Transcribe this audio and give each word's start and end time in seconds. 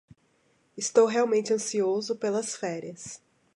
Estou 0.75 1.05
realmente 1.05 1.53
ansioso 1.53 2.15
pelas 2.15 2.55
férias. 2.55 3.21